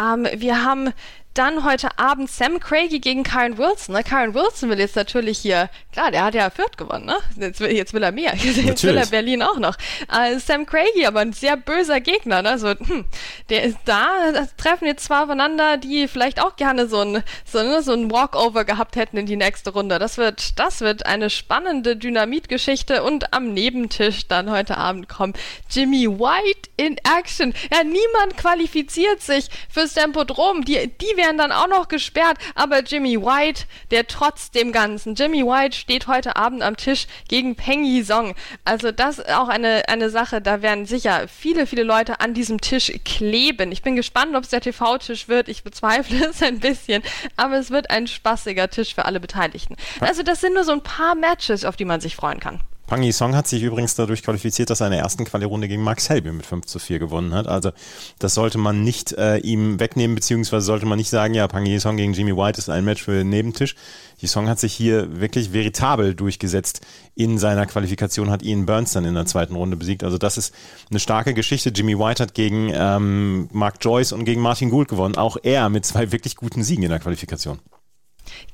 Ähm, 0.00 0.26
wir 0.34 0.64
haben 0.64 0.94
dann 1.34 1.64
heute 1.64 1.98
Abend 1.98 2.30
Sam 2.30 2.60
Craigie 2.60 3.00
gegen 3.00 3.24
Karen 3.24 3.58
Wilson. 3.58 3.94
Ne? 3.94 4.04
Karen 4.04 4.34
Wilson 4.34 4.70
will 4.70 4.78
jetzt 4.78 4.96
natürlich 4.96 5.38
hier, 5.38 5.68
klar, 5.92 6.10
der 6.10 6.24
hat 6.24 6.34
ja 6.34 6.48
Fürth 6.48 6.76
gewonnen, 6.76 7.06
ne? 7.06 7.16
Jetzt 7.36 7.60
will, 7.60 7.72
jetzt 7.72 7.92
will 7.92 8.02
er 8.02 8.12
mehr. 8.12 8.34
Jetzt 8.44 8.56
natürlich. 8.56 8.82
will 8.82 8.96
er 8.96 9.06
Berlin 9.06 9.42
auch 9.42 9.58
noch. 9.58 9.76
Äh, 10.12 10.38
Sam 10.38 10.66
Craigie, 10.66 11.06
aber 11.06 11.20
ein 11.20 11.32
sehr 11.32 11.56
böser 11.56 12.00
Gegner. 12.00 12.42
Ne? 12.42 12.50
Also, 12.50 12.68
hm, 12.68 13.04
der 13.48 13.64
ist 13.64 13.78
da, 13.84 14.32
das 14.32 14.54
treffen 14.56 14.86
jetzt 14.86 15.04
zwei 15.04 15.22
aufeinander, 15.22 15.76
die 15.76 16.06
vielleicht 16.08 16.40
auch 16.40 16.56
gerne 16.56 16.86
so 16.86 17.00
ein, 17.00 17.22
so, 17.44 17.62
ne, 17.62 17.82
so 17.82 17.92
ein 17.92 18.10
Walkover 18.10 18.64
gehabt 18.64 18.96
hätten 18.96 19.16
in 19.16 19.26
die 19.26 19.36
nächste 19.36 19.70
Runde. 19.70 19.98
Das 19.98 20.18
wird, 20.18 20.58
das 20.58 20.80
wird 20.80 21.06
eine 21.06 21.30
spannende 21.30 21.96
Dynamitgeschichte 21.96 23.02
und 23.02 23.32
am 23.32 23.52
Nebentisch 23.52 24.28
dann 24.28 24.50
heute 24.50 24.78
Abend 24.78 25.08
kommt 25.08 25.38
Jimmy 25.70 26.06
White 26.08 26.70
in 26.76 26.96
Action. 27.18 27.54
Ja, 27.72 27.82
niemand 27.82 28.36
qualifiziert 28.36 29.20
sich 29.20 29.48
fürs 29.68 29.94
Tempodrom. 29.94 30.64
Die, 30.64 30.88
die 30.88 31.16
werden 31.16 31.23
werden 31.24 31.38
dann 31.38 31.52
auch 31.52 31.68
noch 31.68 31.88
gesperrt, 31.88 32.36
aber 32.54 32.80
Jimmy 32.82 33.18
White, 33.18 33.64
der 33.90 34.06
trotz 34.06 34.50
dem 34.50 34.72
Ganzen, 34.72 35.14
Jimmy 35.14 35.42
White 35.42 35.76
steht 35.76 36.06
heute 36.06 36.36
Abend 36.36 36.62
am 36.62 36.76
Tisch 36.76 37.06
gegen 37.28 37.56
Peng 37.56 37.84
Yisong. 37.84 38.34
Also 38.64 38.92
das 38.92 39.18
ist 39.18 39.30
auch 39.30 39.48
eine, 39.48 39.88
eine 39.88 40.10
Sache, 40.10 40.42
da 40.42 40.60
werden 40.60 40.84
sicher 40.84 41.26
viele, 41.28 41.66
viele 41.66 41.82
Leute 41.82 42.20
an 42.20 42.34
diesem 42.34 42.60
Tisch 42.60 42.92
kleben. 43.04 43.72
Ich 43.72 43.82
bin 43.82 43.96
gespannt, 43.96 44.36
ob 44.36 44.44
es 44.44 44.50
der 44.50 44.60
TV-Tisch 44.60 45.28
wird. 45.28 45.48
Ich 45.48 45.64
bezweifle 45.64 46.26
es 46.26 46.42
ein 46.42 46.60
bisschen, 46.60 47.02
aber 47.36 47.56
es 47.56 47.70
wird 47.70 47.90
ein 47.90 48.06
spaßiger 48.06 48.68
Tisch 48.68 48.94
für 48.94 49.06
alle 49.06 49.20
Beteiligten. 49.20 49.76
Also 50.00 50.22
das 50.22 50.42
sind 50.42 50.52
nur 50.52 50.64
so 50.64 50.72
ein 50.72 50.82
paar 50.82 51.14
Matches, 51.14 51.64
auf 51.64 51.76
die 51.76 51.86
man 51.86 52.00
sich 52.00 52.16
freuen 52.16 52.40
kann. 52.40 52.60
Pang 52.94 53.02
Yi-Song 53.02 53.34
hat 53.34 53.48
sich 53.48 53.60
übrigens 53.64 53.96
dadurch 53.96 54.22
qualifiziert, 54.22 54.70
dass 54.70 54.80
er 54.80 54.86
in 54.86 54.92
der 54.92 55.00
ersten 55.00 55.24
Quali-Runde 55.24 55.66
gegen 55.66 55.82
Max 55.82 56.04
Selby 56.04 56.30
mit 56.30 56.46
5 56.46 56.64
zu 56.64 56.78
4 56.78 57.00
gewonnen 57.00 57.34
hat. 57.34 57.48
Also 57.48 57.72
das 58.20 58.34
sollte 58.34 58.56
man 58.56 58.84
nicht 58.84 59.10
äh, 59.14 59.38
ihm 59.38 59.80
wegnehmen, 59.80 60.14
beziehungsweise 60.14 60.64
sollte 60.64 60.86
man 60.86 60.96
nicht 60.96 61.10
sagen, 61.10 61.34
ja, 61.34 61.48
Pang 61.48 61.66
Yi-Song 61.66 61.96
gegen 61.96 62.12
Jimmy 62.12 62.36
White 62.36 62.56
ist 62.56 62.68
ein 62.68 62.84
Match 62.84 63.02
für 63.02 63.10
den 63.10 63.30
Nebentisch. 63.30 63.74
Yi-Song 64.18 64.48
hat 64.48 64.60
sich 64.60 64.74
hier 64.74 65.20
wirklich 65.20 65.52
veritabel 65.52 66.14
durchgesetzt 66.14 66.82
in 67.16 67.36
seiner 67.36 67.66
Qualifikation, 67.66 68.30
hat 68.30 68.44
Ian 68.44 68.64
Burns 68.64 68.92
dann 68.92 69.04
in 69.04 69.14
der 69.14 69.26
zweiten 69.26 69.56
Runde 69.56 69.76
besiegt. 69.76 70.04
Also 70.04 70.16
das 70.16 70.38
ist 70.38 70.54
eine 70.88 71.00
starke 71.00 71.34
Geschichte. 71.34 71.70
Jimmy 71.70 71.98
White 71.98 72.22
hat 72.22 72.34
gegen 72.34 72.70
ähm, 72.72 73.48
Mark 73.50 73.78
Joyce 73.80 74.12
und 74.12 74.24
gegen 74.24 74.40
Martin 74.40 74.70
Gould 74.70 74.86
gewonnen. 74.86 75.16
Auch 75.16 75.36
er 75.42 75.68
mit 75.68 75.84
zwei 75.84 76.12
wirklich 76.12 76.36
guten 76.36 76.62
Siegen 76.62 76.84
in 76.84 76.90
der 76.90 77.00
Qualifikation. 77.00 77.58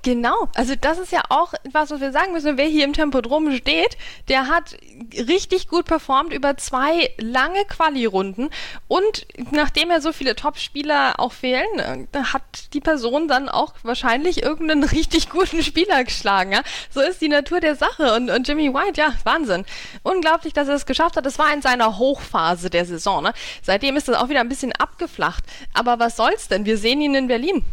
Genau, 0.03 0.49
also 0.55 0.75
das 0.81 0.99
ist 0.99 1.13
ja 1.13 1.23
auch 1.29 1.53
was, 1.73 1.91
was 1.91 2.01
wir 2.01 2.13
sagen 2.13 2.33
müssen. 2.33 2.57
Wer 2.57 2.67
hier 2.67 2.85
im 2.85 2.93
Tempodrom 2.93 3.55
steht, 3.55 3.97
der 4.29 4.49
hat 4.49 4.77
richtig 5.17 5.69
gut 5.69 5.85
performt 5.85 6.33
über 6.33 6.57
zwei 6.57 7.13
lange 7.19 7.65
Quali-Runden 7.67 8.51
und 8.89 9.27
nachdem 9.51 9.91
er 9.91 10.01
so 10.01 10.13
viele 10.13 10.35
Top-Spieler 10.35 11.15
auch 11.19 11.33
fehlen, 11.33 11.67
äh, 11.79 12.19
hat 12.19 12.43
die 12.73 12.81
Person 12.81 13.29
dann 13.29 13.49
auch 13.49 13.75
wahrscheinlich 13.83 14.43
irgendeinen 14.43 14.85
richtig 14.91 15.29
guten 15.29 15.63
Spieler 15.63 16.05
geschlagen. 16.05 16.53
Ja? 16.53 16.63
So 16.91 17.01
ist 17.01 17.21
die 17.21 17.29
Natur 17.29 17.61
der 17.61 17.77
Sache 17.77 18.15
und, 18.15 18.31
und 18.31 18.49
Jimmy 18.49 18.73
White, 18.73 19.01
ja, 19.01 19.15
Wahnsinn. 19.25 19.65
Unglaublich, 20.03 20.53
dass 20.55 20.69
er 20.69 20.75
es 20.75 20.87
geschafft 20.87 21.17
hat. 21.17 21.27
Das 21.27 21.39
war 21.39 21.53
in 21.53 21.63
seiner 21.63 21.99
Hochphase 21.99 22.71
der 22.71 22.87
Saison. 22.87 23.23
Ne? 23.23 23.33
Seitdem 23.63 23.97
ist 23.97 24.09
das 24.09 24.17
auch 24.17 24.29
wieder 24.29 24.41
ein 24.41 24.49
bisschen 24.49 24.73
abgeflacht. 24.73 25.45
Aber 25.75 25.99
was 25.99 26.17
soll's 26.17 26.49
denn? 26.49 26.65
Wir 26.65 26.79
sehen 26.79 27.01
ihn 27.01 27.15
in 27.15 27.29
Berlin. 27.29 27.65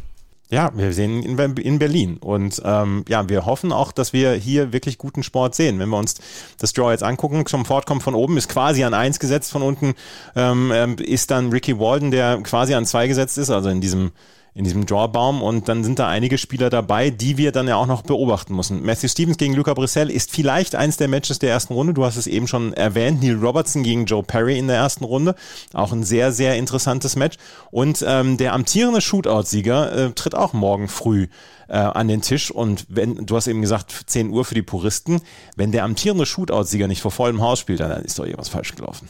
Ja, 0.50 0.72
wir 0.74 0.94
sehen 0.94 1.24
ihn 1.24 1.38
in 1.38 1.78
Berlin 1.78 2.18
und 2.18 2.62
ähm, 2.64 3.04
ja, 3.10 3.28
wir 3.28 3.46
hoffen 3.46 3.74
auch, 3.74 3.92
dass 3.92 4.14
wir 4.14 4.32
hier 4.32 4.72
wirklich 4.72 4.98
guten 4.98 5.22
Sport 5.22 5.56
sehen. 5.56 5.78
Wenn 5.78 5.90
wir 5.90 5.98
uns 5.98 6.16
das 6.58 6.72
Draw 6.72 6.92
jetzt 6.92 7.04
angucken, 7.04 7.46
zum 7.46 7.66
Fortkommen 7.66 8.00
von 8.00 8.16
oben 8.16 8.38
ist 8.38 8.48
quasi 8.48 8.86
an 8.86 8.94
eins 8.94 9.20
gesetzt, 9.20 9.52
von 9.52 9.62
unten 9.62 9.94
ähm, 10.38 10.72
ähm 10.74 10.96
ist 11.00 11.32
dann 11.32 11.50
Ricky 11.50 11.78
Walden, 11.80 12.12
der 12.12 12.38
quasi 12.44 12.74
an 12.76 12.86
zwei 12.86 13.08
gesetzt 13.08 13.38
ist, 13.38 13.50
also 13.50 13.68
in 13.68 13.82
diesem 13.82 14.12
in 14.58 14.64
diesem 14.64 14.88
Drawbaum 14.88 15.44
und 15.44 15.70
dann 15.70 15.84
sind 15.84 16.00
da 16.00 16.08
einige 16.08 16.40
Spieler 16.40 16.72
dabei, 16.72 17.12
die 17.12 17.38
wir 17.38 17.52
dann 17.52 17.68
ja 17.68 17.76
auch 17.76 17.86
noch 17.86 18.02
beobachten 18.02 18.56
müssen. 18.56 18.84
Matthew 18.84 19.10
Stevens 19.10 19.38
gegen 19.38 19.54
Luca 19.54 19.76
Brissell 19.76 20.10
ist 20.10 20.32
vielleicht 20.32 20.74
eins 20.74 20.98
der 20.98 21.08
Matches 21.08 21.38
der 21.38 21.52
ersten 21.52 21.76
Runde. 21.76 21.94
Du 21.94 22.04
hast 22.04 22.18
es 22.18 22.26
eben 22.26 22.48
schon 22.48 22.74
erwähnt. 22.74 23.22
Neil 23.22 23.36
Robertson 23.36 23.84
gegen 23.84 24.08
Joe 24.08 24.24
Perry 24.24 24.58
in 24.58 24.66
der 24.66 24.78
ersten 24.78 25.04
Runde. 25.04 25.36
Auch 25.74 25.92
ein 25.92 26.04
sehr, 26.04 26.32
sehr 26.32 26.58
interessantes 26.58 27.16
Match. 27.16 27.38
Und 27.70 28.04
ähm, 28.08 28.38
der 28.38 28.54
amtierende 28.54 29.00
Shootout-Sieger 29.00 29.96
äh, 29.96 30.12
tritt 30.14 30.34
auch 30.34 30.54
morgen 30.54 30.88
früh 30.88 31.28
äh, 31.68 31.78
an 31.78 32.08
den 32.08 32.22
Tisch. 32.22 32.50
Und 32.50 32.88
wenn, 32.90 33.28
du 33.28 33.36
hast 33.36 33.46
eben 33.46 33.62
gesagt, 33.62 34.06
10 34.08 34.32
Uhr 34.32 34.44
für 34.44 34.56
die 34.56 34.64
Puristen, 34.64 35.22
wenn 35.56 35.72
der 35.72 35.84
amtierende 35.84 36.26
Shootout-Sieger 36.26 36.88
nicht 36.88 37.04
vor 37.04 37.12
vollem 37.12 37.44
Haus 37.44 37.60
spielt, 37.60 37.82
dann 37.82 38.02
ist 38.02 38.18
doch 38.18 38.26
irgendwas 38.26 38.50
falsch 38.50 38.74
gelaufen 38.74 39.08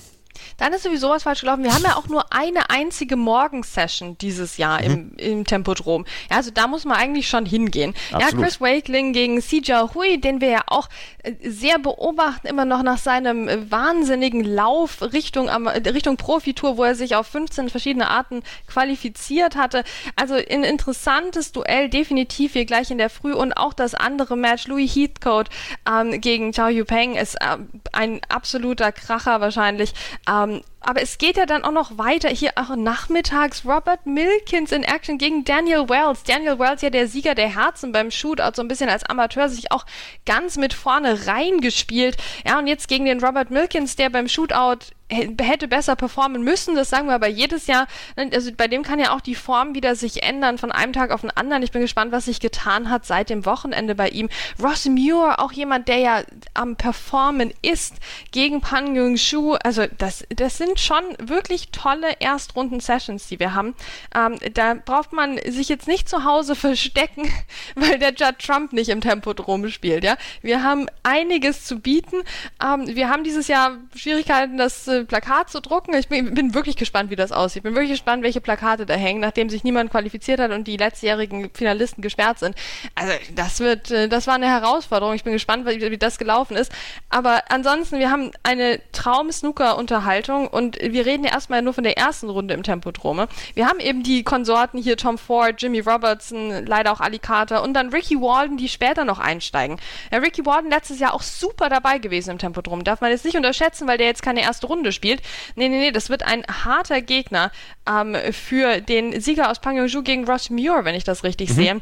dann 0.58 0.74
ist 0.74 0.84
sowieso 0.84 1.10
was 1.10 1.24
falsch 1.24 1.42
gelaufen. 1.42 1.64
Wir 1.64 1.74
haben 1.74 1.84
ja 1.84 1.96
auch 1.96 2.08
nur 2.08 2.34
eine 2.34 2.70
einzige 2.70 3.16
Morgensession 3.16 4.18
dieses 4.18 4.58
Jahr 4.58 4.82
mhm. 4.82 4.86
im, 4.86 5.18
im 5.18 5.46
Tempodrom. 5.46 6.06
Ja, 6.30 6.38
also 6.38 6.52
da 6.52 6.68
muss 6.68 6.86
man 6.86 6.98
eigentlich 6.98 7.28
schon 7.28 7.46
hingehen. 7.46 7.94
Absolut. 8.12 8.34
Ja, 8.34 8.42
Chris 8.42 8.62
Wakeling 8.62 9.14
gegen 9.14 9.42
Sija 9.42 9.94
Hui, 9.94 10.20
den 10.20 10.42
wir 10.42 10.50
ja 10.50 10.62
auch 10.68 10.90
äh, 11.24 11.34
sehr 11.44 11.80
beobachten, 11.80 12.48
immer 12.48 12.66
noch 12.66 12.84
nach 12.84 12.98
seinem 12.98 13.48
äh, 13.48 13.72
wahnsinnigen 13.72 14.44
Lauf 14.44 15.02
Richtung, 15.02 15.50
Richtung 15.50 16.18
Profitour, 16.18 16.78
wo 16.78 16.84
er 16.84 16.96
sich 16.96 17.16
auf 17.16 17.28
15 17.28 17.70
verschiedene 17.70 18.10
Arten 18.10 18.44
qualifiziert 18.68 19.56
hatte. 19.56 19.84
Also 20.16 20.36
ein 20.36 20.64
interessantes 20.64 21.52
Duell 21.52 21.90
definitiv 21.90 22.54
hier 22.54 22.66
gleich 22.66 22.92
in 22.92 22.98
der 22.98 23.10
Früh 23.10 23.34
und 23.34 23.54
auch 23.54 23.74
das 23.74 23.96
andere 23.96 24.38
Match, 24.38 24.68
Louis 24.68 24.96
Heathcote 24.96 25.52
ähm, 25.90 26.20
gegen 26.22 26.54
Chao 26.54 26.70
Yupeng, 26.70 27.16
ist 27.16 27.36
äh, 27.36 27.58
ein 27.94 28.22
absoluter 28.30 28.92
Kracher 28.92 29.42
wahrscheinlich. 29.42 29.94
Ähm, 30.28 30.62
aber 30.82 31.02
es 31.02 31.18
geht 31.18 31.38
ja 31.38 31.46
dann 31.46 31.64
auch 31.64 31.72
noch 31.72 31.98
weiter. 31.98 32.30
Hier 32.30 32.52
auch 32.56 32.76
nachmittags 32.76 33.66
Robert 33.66 34.06
Milkins 34.06 34.72
in 34.72 34.84
Action 34.84 35.18
gegen 35.18 35.44
Daniel 35.44 35.90
Wells. 35.90 36.24
Daniel 36.24 36.60
Wells 36.60 36.82
ja 36.82 36.90
der 36.90 37.08
Sieger 37.08 37.36
der 37.36 37.54
Herzen 37.54 37.92
beim 37.92 38.12
Shootout, 38.12 38.56
so 38.56 38.62
ein 38.62 38.68
bisschen 38.68 38.90
als 38.90 39.04
Amateur 39.04 39.50
sich 39.50 39.72
auch 39.72 39.86
ganz 40.26 40.58
mit 40.58 40.74
vorne 40.74 41.28
reingespielt. 41.28 42.18
Ja, 42.46 42.60
und 42.60 42.68
jetzt 42.68 42.88
gegen 42.88 43.06
den 43.06 43.24
Robert 43.24 43.52
Milkins, 43.52 43.96
der 43.96 44.10
beim 44.10 44.28
Shootout 44.28 44.94
hätte 45.10 45.68
besser 45.70 45.96
performen 45.96 46.44
müssen, 46.44 46.76
das 46.76 46.90
sagen 46.90 47.08
wir 47.08 47.16
aber 47.16 47.28
jedes 47.30 47.68
Jahr. 47.68 47.88
Also 48.18 48.52
bei 48.56 48.68
dem 48.68 48.84
kann 48.84 49.00
ja 49.00 49.16
auch 49.16 49.22
die 49.22 49.36
Form 49.36 49.74
wieder 49.74 49.96
sich 49.96 50.24
ändern 50.24 50.58
von 50.58 50.72
einem 50.72 50.92
Tag 50.92 51.12
auf 51.12 51.22
den 51.22 51.32
anderen. 51.32 51.64
Ich 51.64 51.72
bin 51.72 51.82
gespannt, 51.82 52.12
was 52.12 52.26
sich 52.26 52.42
getan 52.42 52.90
hat 52.90 53.06
seit 53.06 53.30
dem 53.30 53.46
Wochenende 53.46 53.96
bei 53.96 54.10
ihm. 54.10 54.30
Ross 54.62 54.86
Muir, 54.86 55.40
auch 55.40 55.54
jemand, 55.54 55.88
der 55.88 55.98
ja 55.98 56.24
am 56.58 56.76
Performen 56.76 57.54
ist 57.62 57.96
gegen 58.32 58.62
Pan 58.62 58.96
Yung 58.96 59.18
Shu. 59.18 59.54
Also 59.64 59.86
das, 59.98 60.26
das 60.30 60.58
sind 60.58 60.80
schon 60.80 61.04
wirklich 61.20 61.70
tolle 61.72 62.20
Erstrunden-Sessions, 62.20 63.28
die 63.28 63.40
wir 63.40 63.54
haben. 63.54 63.76
Ähm, 64.16 64.38
da 64.54 64.74
braucht 64.74 65.14
man 65.14 65.40
sich 65.48 65.70
jetzt 65.70 65.88
nicht 65.88 66.10
zu 66.10 66.24
Hause 66.24 66.56
verstecken, 66.56 67.32
weil 67.76 68.00
der 68.00 68.14
Judd 68.14 68.40
Trump 68.40 68.74
nicht 68.74 68.90
im 68.90 69.02
Tempodrom 69.02 69.70
spielt. 69.70 70.04
Ja, 70.04 70.18
wir 70.42 70.64
haben 70.64 70.88
einiges 71.04 71.66
zu 71.66 71.80
bieten. 71.80 72.18
Ähm, 72.64 72.88
wir 72.96 73.10
haben 73.10 73.24
dieses 73.24 73.48
Jahr 73.48 73.78
Schwierigkeiten, 73.96 74.58
das 74.58 74.88
äh, 74.88 75.06
Plakat 75.06 75.50
zu 75.50 75.62
drucken. 75.62 75.94
Ich 75.94 76.08
bin, 76.08 76.34
bin, 76.34 76.54
wirklich 76.54 76.76
gespannt, 76.76 77.10
wie 77.12 77.16
das 77.16 77.32
aussieht. 77.32 77.58
Ich 77.58 77.64
bin 77.64 77.76
wirklich 77.76 77.92
gespannt, 77.92 78.24
welche 78.24 78.42
Plakate 78.42 78.86
da 78.86 78.96
hängen, 78.96 79.22
nachdem 79.22 79.50
sich 79.50 79.64
niemand 79.64 79.92
qualifiziert 79.92 80.40
hat 80.40 80.52
und 80.52 80.68
die 80.68 80.78
letztjährigen 80.78 81.50
Finalisten 81.54 82.02
gesperrt 82.02 82.40
sind. 82.40 82.56
Also 82.96 83.14
das 83.36 83.60
wird, 83.60 83.92
äh, 83.92 84.10
das 84.10 84.28
war 84.28 84.36
eine 84.36 84.48
Herausforderung. 84.48 85.14
Ich 85.14 85.24
bin 85.24 85.34
gespannt, 85.34 85.68
wie, 85.68 85.80
wie 85.92 85.98
das 85.98 86.18
gelaufen 86.18 86.47
ist. 86.56 86.72
Aber 87.10 87.44
ansonsten, 87.50 88.00
wir 88.00 88.12
haben 88.12 88.32
eine 88.44 88.80
Traum-Snooker-Unterhaltung 88.92 90.48
und 90.48 90.78
wir 90.82 91.06
reden 91.06 91.24
ja 91.24 91.32
erstmal 91.32 91.62
nur 91.62 91.74
von 91.74 91.84
der 91.84 91.98
ersten 91.98 92.30
Runde 92.30 92.54
im 92.54 92.64
Tempodrome. 92.64 93.28
Wir 93.54 93.68
haben 93.68 93.80
eben 93.80 94.04
die 94.04 94.24
Konsorten 94.24 94.82
hier 94.82 94.98
Tom 94.98 95.18
Ford, 95.18 95.62
Jimmy 95.62 95.80
Robertson, 95.80 96.66
leider 96.66 96.92
auch 96.92 97.02
Ali 97.02 97.20
Carter 97.20 97.64
und 97.64 97.74
dann 97.74 97.90
Ricky 97.90 98.20
Walden, 98.22 98.58
die 98.58 98.70
später 98.70 99.06
noch 99.06 99.20
einsteigen. 99.20 99.78
Ja, 100.12 100.20
Ricky 100.20 100.46
Walden 100.46 100.70
letztes 100.70 101.00
Jahr 101.00 101.14
auch 101.14 101.22
super 101.22 101.70
dabei 101.70 101.98
gewesen 101.98 102.32
im 102.32 102.38
Tempodrom. 102.38 102.84
Darf 102.84 103.02
man 103.02 103.12
jetzt 103.12 103.26
nicht 103.26 103.38
unterschätzen, 103.38 103.88
weil 103.88 103.98
der 103.98 104.08
jetzt 104.08 104.22
keine 104.22 104.42
erste 104.42 104.68
Runde 104.68 104.92
spielt. 104.92 105.22
Nee, 105.56 105.70
nee, 105.70 105.80
nee, 105.80 105.92
das 105.92 106.10
wird 106.10 106.24
ein 106.24 106.44
harter 106.46 107.02
Gegner 107.02 107.52
ähm, 107.90 108.16
für 108.32 108.82
den 108.82 109.20
Sieger 109.22 109.50
aus 109.50 109.60
Pangyongju 109.60 110.04
gegen 110.04 110.26
Ross 110.26 110.50
Muir, 110.50 110.84
wenn 110.84 110.96
ich 110.96 111.04
das 111.04 111.24
richtig 111.24 111.50
mhm. 111.50 111.54
sehe. 111.54 111.82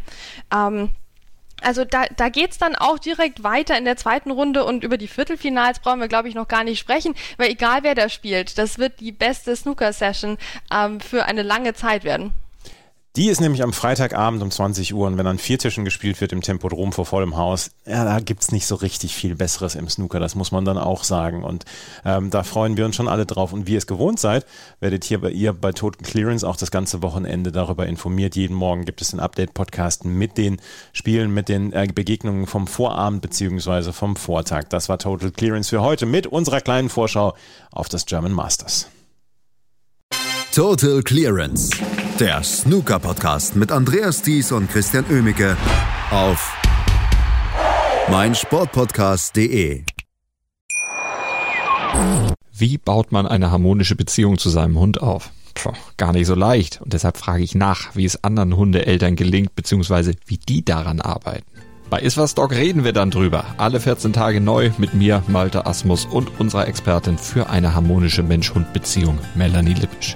Ähm, 0.54 0.90
also 1.62 1.86
da, 1.86 2.06
da 2.16 2.30
geht 2.30 2.62
dann 2.62 2.76
auch 2.76 3.00
direkt 3.00 3.44
weiter 3.44 3.78
in 3.78 3.86
der 3.86 3.98
zweiten 3.98 4.32
Runde 4.32 4.66
und 4.66 4.84
über 4.84 4.98
die 4.98 5.08
Viertelfinals 5.08 5.80
brauchen 5.80 6.00
wir, 6.00 6.08
glaube 6.08 6.28
ich, 6.28 6.36
noch 6.36 6.48
gar 6.48 6.64
nicht 6.64 6.80
sprechen, 6.80 7.16
weil 7.38 7.50
egal 7.50 7.84
wer 7.84 7.96
da 7.96 8.10
spielt, 8.10 8.58
das 8.58 8.78
wird 8.78 9.00
die 9.00 9.12
beste 9.12 9.56
Snooker-Session 9.56 10.38
ähm, 10.72 11.00
für 11.00 11.26
eine 11.26 11.44
lange 11.44 11.74
Zeit 11.74 12.04
werden. 12.04 12.34
Die 13.16 13.30
ist 13.30 13.40
nämlich 13.40 13.64
am 13.64 13.72
Freitagabend 13.72 14.44
um 14.44 14.52
20 14.52 14.94
Uhr 14.94 15.08
und 15.08 15.18
wenn 15.18 15.26
an 15.26 15.38
vier 15.38 15.58
Tischen 15.58 15.86
gespielt 15.86 16.20
wird 16.20 16.34
im 16.34 16.42
Tempodrom 16.42 16.92
vor 16.92 17.06
vollem 17.06 17.38
Haus, 17.38 17.72
ja, 17.86 18.04
da 18.04 18.20
gibt's 18.20 18.52
nicht 18.52 18.66
so 18.66 18.76
richtig 18.76 19.16
viel 19.16 19.36
Besseres 19.36 19.76
im 19.76 19.88
Snooker, 19.88 20.20
das 20.20 20.36
muss 20.36 20.52
man 20.52 20.66
dann 20.66 20.78
auch 20.78 21.06
sagen. 21.06 21.42
Und 21.42 21.64
ähm, 22.04 22.30
da 22.30 22.44
freuen 22.44 22.76
wir 22.76 22.84
uns 22.84 22.98
schon 22.98 23.08
alle 23.08 23.26
drauf. 23.26 23.54
Und 23.54 23.68
wie 23.68 23.74
ihr 23.74 23.78
es 23.78 23.88
gewohnt 23.88 24.20
seid, 24.20 24.46
werdet 24.82 25.06
hier 25.06 25.22
bei 25.22 25.32
ihr 25.32 25.54
bei 25.54 25.72
Total 25.72 26.04
Clearance 26.04 26.46
auch 26.46 26.58
das 26.58 26.72
ganze 26.72 27.02
Wochenende 27.02 27.54
darüber 27.54 27.88
informiert. 27.88 28.36
Jeden 28.36 28.56
Morgen 28.56 28.84
gibt 28.84 29.02
es 29.02 29.14
einen 29.14 29.22
Update-Podcast 29.22 30.04
mit 30.04 30.38
den 30.38 30.58
Spielen, 30.92 31.34
mit 31.34 31.48
den 31.48 31.72
äh, 31.72 31.88
Begegnungen 31.94 32.48
vom 32.48 32.68
Vorabend 32.68 33.22
beziehungsweise 33.22 33.94
vom 33.94 34.18
Vortag. 34.18 34.66
Das 34.66 34.90
war 34.90 34.98
Total 34.98 35.32
Clearance 35.32 35.70
für 35.70 35.82
heute 35.82 36.06
mit 36.06 36.28
unserer 36.28 36.60
kleinen 36.60 36.90
Vorschau 36.90 37.34
auf 37.72 37.88
das 37.88 38.06
German 38.06 38.34
Masters. 38.34 38.90
Total 40.52 41.02
Clearance 41.02 41.70
der 42.20 42.42
Snooker-Podcast 42.44 43.58
mit 43.58 43.72
Andreas 43.72 44.22
Thies 44.22 44.52
und 44.54 44.70
Christian 44.70 45.04
Ömicke 45.10 45.58
auf 46.12 46.56
meinsportpodcast.de. 48.10 49.84
Wie 52.58 52.78
baut 52.78 53.12
man 53.12 53.28
eine 53.28 53.52
harmonische 53.52 53.96
Beziehung 53.96 54.38
zu 54.38 54.50
seinem 54.50 54.80
Hund 54.80 55.02
auf? 55.02 55.32
Puh, 55.56 55.74
gar 55.98 56.14
nicht 56.14 56.28
so 56.28 56.36
leicht. 56.36 56.80
Und 56.82 56.94
deshalb 56.94 57.18
frage 57.18 57.44
ich 57.44 57.54
nach, 57.54 57.96
wie 57.96 58.06
es 58.06 58.24
anderen 58.24 58.56
Hundeeltern 58.56 59.18
gelingt, 59.18 59.56
beziehungsweise 59.56 60.14
wie 60.26 60.38
die 60.38 60.64
daran 60.64 61.02
arbeiten. 61.02 61.46
Bei 61.90 62.00
Iswas 62.00 62.34
Dog 62.34 62.52
reden 62.52 62.84
wir 62.86 62.94
dann 62.94 63.12
drüber. 63.12 63.46
Alle 63.58 63.80
14 63.82 64.14
Tage 64.14 64.40
neu 64.40 64.72
mit 64.78 64.94
mir, 64.94 65.22
Malte 65.28 65.66
Asmus 65.66 66.06
und 66.06 66.40
unserer 66.40 66.68
Expertin 66.68 67.18
für 67.18 67.50
eine 67.50 67.76
harmonische 67.76 68.24
Mensch-Hund-Beziehung, 68.24 69.20
Melanie 69.36 69.74
Lippisch. 69.74 70.16